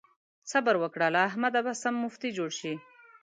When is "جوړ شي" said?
2.37-2.73